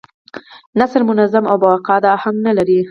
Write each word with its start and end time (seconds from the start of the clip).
نثر 0.79 1.03
منظم 1.09 1.43
او 1.51 1.57
با 1.63 1.71
قاعده 1.87 2.09
اهنګ 2.17 2.37
نه 2.45 2.51
لري. 2.57 2.77